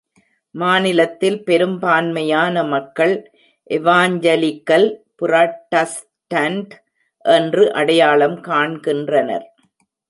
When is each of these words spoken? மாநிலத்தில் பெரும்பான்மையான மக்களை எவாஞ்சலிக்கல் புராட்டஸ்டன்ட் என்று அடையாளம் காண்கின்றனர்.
மாநிலத்தில் 0.55 1.37
பெரும்பான்மையான 1.43 2.63
மக்களை 2.63 3.17
எவாஞ்சலிக்கல் 3.69 4.87
புராட்டஸ்டன்ட் 5.21 6.73
என்று 7.25 7.65
அடையாளம் 7.73 8.37
காண்கின்றனர். 8.41 9.47